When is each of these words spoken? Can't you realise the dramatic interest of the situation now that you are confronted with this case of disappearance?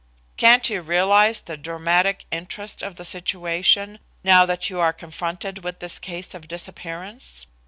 Can't 0.35 0.67
you 0.67 0.81
realise 0.81 1.41
the 1.41 1.55
dramatic 1.57 2.25
interest 2.31 2.81
of 2.81 2.95
the 2.95 3.05
situation 3.05 3.99
now 4.23 4.47
that 4.47 4.67
you 4.67 4.79
are 4.79 4.93
confronted 4.93 5.63
with 5.63 5.77
this 5.77 5.99
case 5.99 6.33
of 6.33 6.47
disappearance? 6.47 7.45